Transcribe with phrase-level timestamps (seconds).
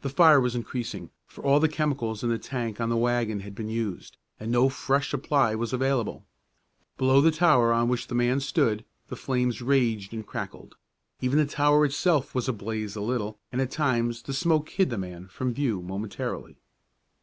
[0.00, 3.54] The fire was increasing, for all the chemicals in the tank on the wagon had
[3.54, 6.24] been used, and no fresh supply was available.
[6.96, 10.76] Below the tower on which the man stood, the flames raged and crackled.
[11.20, 14.96] Even the tower itself was ablaze a little and at times the smoke hid the
[14.96, 16.56] man from view momentarily.